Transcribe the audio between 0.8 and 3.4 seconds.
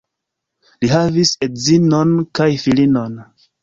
Li havis edzinon kaj filinon.